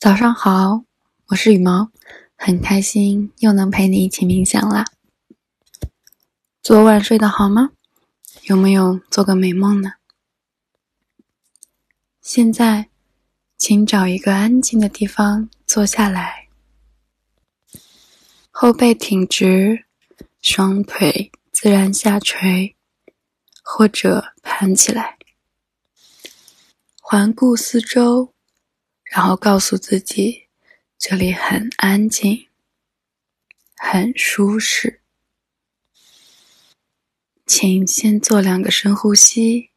[0.00, 0.84] 早上好，
[1.26, 1.90] 我是羽毛，
[2.36, 4.84] 很开心又能陪你一起冥想啦。
[6.62, 7.72] 昨晚睡得好吗？
[8.44, 9.94] 有没有做个美梦呢？
[12.22, 12.88] 现在，
[13.56, 16.46] 请找一个安静的地方坐下来，
[18.52, 19.84] 后背挺直，
[20.40, 22.76] 双腿自然下垂，
[23.64, 25.18] 或者盘起来，
[27.00, 28.32] 环顾四周。
[29.10, 30.48] 然后告诉自己，
[30.98, 32.48] 这里很安静，
[33.74, 35.00] 很舒适。
[37.46, 39.70] 请先做两个深呼吸，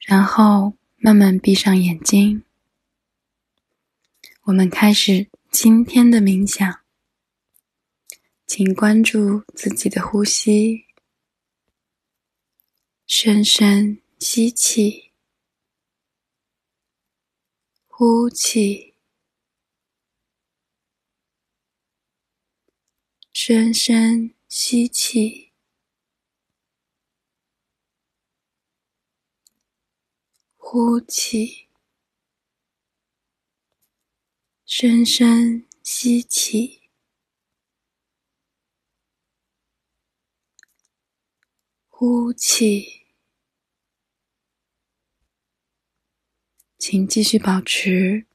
[0.00, 2.42] 然后慢慢闭上眼睛。
[4.42, 5.28] 我们开始。
[5.56, 6.82] 今天的冥想，
[8.44, 10.86] 请关注自己的呼吸，
[13.06, 15.12] 深深吸气，
[17.86, 18.96] 呼气，
[23.32, 25.52] 深深吸气，
[30.56, 31.63] 呼气。
[34.76, 36.80] 深深吸气，
[41.88, 43.06] 呼气，
[46.76, 48.26] 请继续保持。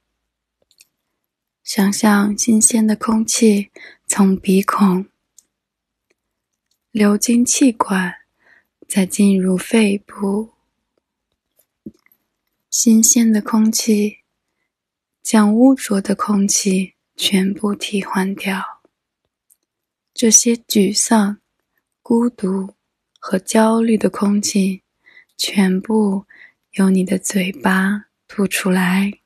[1.62, 3.70] 想象新鲜的空气
[4.08, 5.10] 从鼻孔
[6.92, 8.22] 流经气管，
[8.88, 10.54] 再进入肺部。
[12.70, 14.19] 新鲜的空气。
[15.22, 18.82] 将污浊的空气全部替换掉。
[20.14, 21.40] 这些沮丧、
[22.02, 22.76] 孤独
[23.20, 24.84] 和焦虑的空气，
[25.38, 26.26] 全部
[26.72, 29.20] 由你的嘴巴吐出来。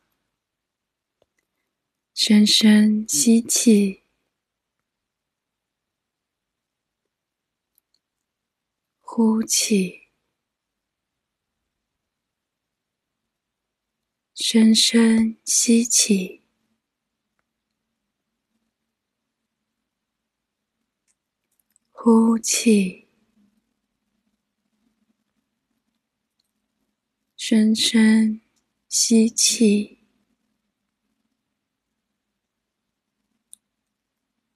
[2.13, 4.03] 深深吸气，
[8.99, 10.02] 呼气。
[14.53, 16.43] 深深吸气，
[21.91, 23.07] 呼气，
[27.35, 28.41] 深深
[28.87, 29.97] 吸气，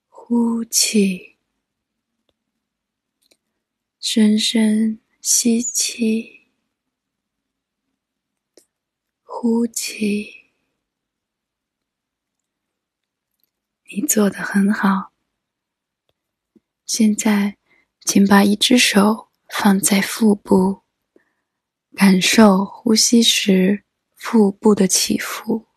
[0.07, 1.37] 呼气，
[3.99, 6.46] 深深吸气。
[9.39, 10.49] 呼气，
[13.83, 15.13] 你做的很好。
[16.87, 17.55] 现在，
[18.03, 20.81] 请把一只手放在腹部，
[21.93, 23.83] 感受呼吸时
[24.15, 25.67] 腹部的起伏。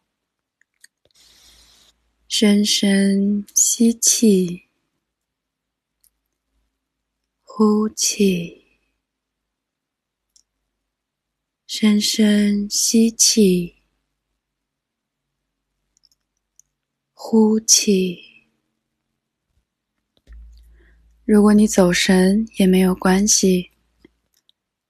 [2.27, 4.71] 深深吸气，
[7.43, 8.70] 呼气。
[11.81, 13.77] 深深吸气，
[17.15, 18.21] 呼气。
[21.25, 23.71] 如果你走神也没有关系，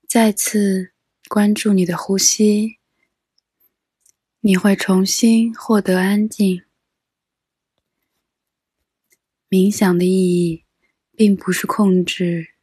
[0.08, 0.90] 再次
[1.28, 2.78] 关注你的呼吸，
[4.40, 6.60] 你会重新获得安静。
[9.48, 10.64] 冥想的意义，
[11.12, 12.54] 并不是控制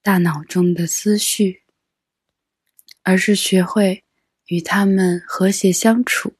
[0.00, 1.64] 大脑中的思绪。
[3.02, 4.04] 而是学会
[4.46, 6.34] 与他们和谐相处，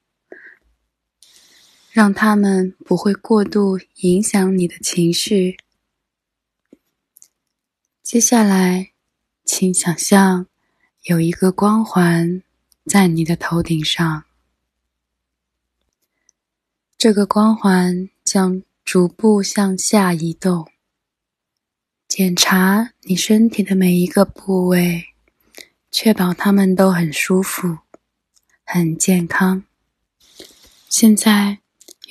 [1.91, 5.57] 让他们不会过度影响你的情绪。
[8.03, 8.93] 接下来，
[9.45, 10.47] 请想象
[11.05, 12.43] 有一个光环
[12.85, 14.25] 在你的头顶上，
[16.99, 20.71] 这个光环将逐步向下移动，
[22.09, 25.10] 检查你身体的每一个部位。
[25.91, 27.79] 确保他们都很舒服、
[28.65, 29.65] 很健康。
[30.89, 31.59] 现在，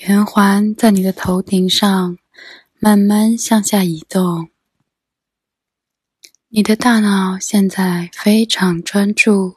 [0.08, 2.18] 圆环在你的头顶上
[2.80, 4.50] 慢慢向下移动。
[6.50, 9.56] 你的大脑现在非常专注。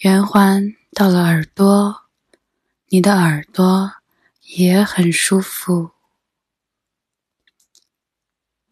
[0.00, 2.02] 圆环到了耳朵，
[2.88, 3.92] 你的耳朵
[4.42, 5.92] 也很舒服。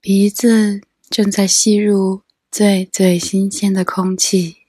[0.01, 2.26] 鼻子正在吸入。
[2.59, 4.69] 最最新鲜的空气。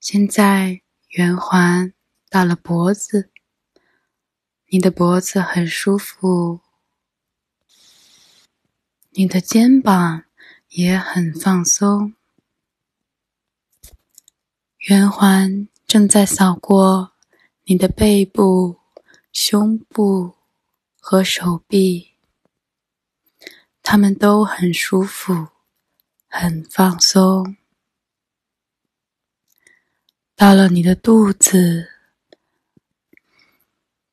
[0.00, 1.94] 现在圆环
[2.28, 3.30] 到了脖子，
[4.66, 6.62] 你的脖子很舒服，
[9.10, 10.24] 你的肩膀
[10.70, 12.14] 也很放松。
[14.78, 17.12] 圆环正在扫过
[17.66, 18.80] 你的背部、
[19.30, 20.34] 胸部
[20.98, 22.15] 和手臂，
[23.88, 25.46] 它们都很舒服，
[26.26, 27.56] 很放松。
[30.34, 31.92] 到了你的肚子，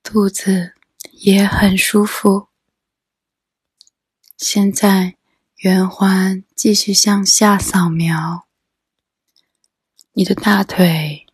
[0.03, 0.75] 肚子
[1.13, 2.49] 也很舒服。
[4.37, 5.17] 现在
[5.55, 8.47] 圆环继续向下扫描，
[10.11, 11.25] 你的大腿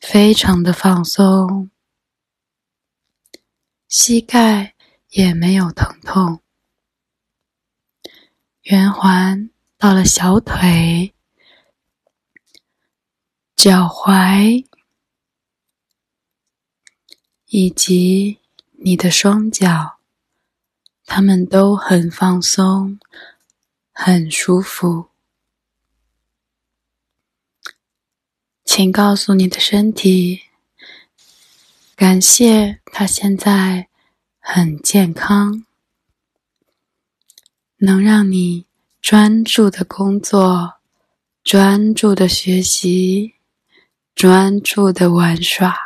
[0.00, 1.68] 非常的放松，
[3.88, 4.76] 膝盖
[5.08, 6.40] 也没有疼痛。
[8.68, 9.48] 圆环
[9.78, 11.14] 到了小腿。
[13.54, 14.66] 脚踝
[17.46, 18.40] 以及
[18.72, 20.00] 你的双脚，
[21.04, 22.98] 它们都很放松，
[23.92, 25.10] 很舒服。
[28.64, 30.42] 请告诉你的身体，
[31.94, 33.88] 感谢它现在
[34.40, 35.65] 很健康，
[37.78, 38.66] 能让你
[39.00, 40.74] 专注的工作，
[41.42, 43.32] 专注的学习。
[44.14, 45.76] 专注的玩耍，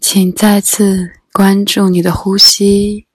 [0.00, 3.08] 请再次关注你的呼吸，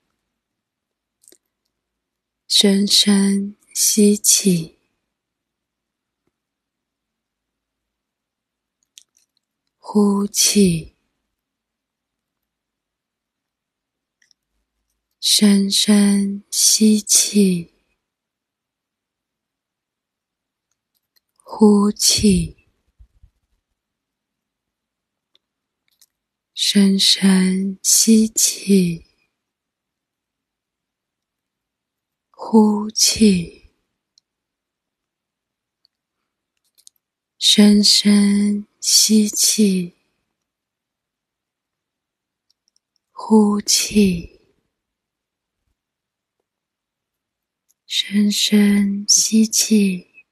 [2.49, 4.77] 深深吸气，
[9.79, 10.90] 呼气，
[15.23, 17.75] 深深吸气。
[21.43, 22.57] 呼气，
[26.55, 29.05] 深深吸气，
[32.31, 33.69] 呼气，
[37.37, 39.93] 深深吸气，
[43.11, 44.40] 呼气，
[48.13, 50.25] 深深吸气。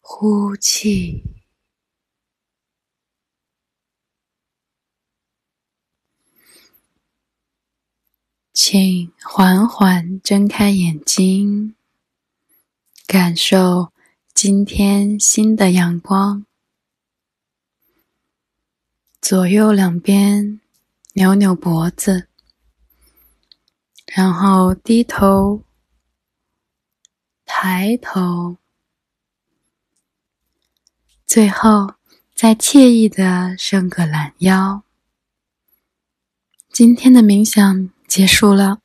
[0.00, 1.24] 呼气，
[8.52, 11.74] 请缓缓睁开眼睛，
[13.08, 13.92] 感受
[14.32, 16.46] 今天新的阳光。
[19.20, 20.60] 左右两边
[21.14, 22.28] 扭扭脖子，
[24.14, 25.64] 然后低头，
[27.44, 28.58] 抬头。
[31.26, 31.94] 最后，
[32.32, 34.84] 再惬意的伸个懒腰。
[36.70, 38.80] 今天的冥想结束了，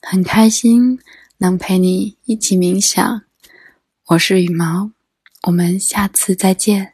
[0.00, 0.98] 很开心
[1.36, 3.24] 能陪你一起冥想。
[4.06, 4.90] 我是羽毛，
[5.42, 6.91] 我们下次再见。